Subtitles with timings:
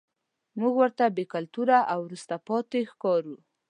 [0.59, 3.35] موږ ورته بې کلتوره او وروسته پاتې ښکارو.